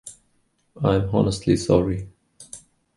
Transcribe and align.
I'm 0.83 1.11
honestly 1.13 1.55
sorry. 1.55 2.09